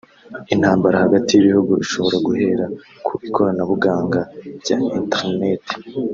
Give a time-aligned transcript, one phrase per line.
[0.53, 2.65] …intambara hagati y’ibihugu ishobora guhera
[3.05, 4.21] ku ikoranabuganga
[4.61, 5.63] rya internet